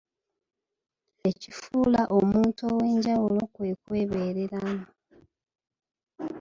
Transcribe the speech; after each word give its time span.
Ekifuula 1.29 2.01
omuntu 2.17 2.61
ow’enjawulo 2.73 3.41
kwe 3.53 3.69
kwebeereramu. 3.81 4.85